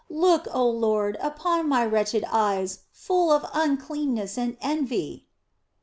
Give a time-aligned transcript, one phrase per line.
[0.09, 5.27] Look, oh Lord, upon my wretched eyes, full of uncleanness and envy